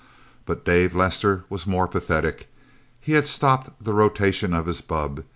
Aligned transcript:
But 0.47 0.65
Dave 0.65 0.95
Lester 0.95 1.43
was 1.47 1.67
more 1.67 1.87
pathetic. 1.87 2.49
He 2.99 3.11
had 3.11 3.27
stopped 3.27 3.69
the 3.83 3.93
rotation 3.93 4.51
of 4.51 4.65
his 4.65 4.81
bubb. 4.81 5.23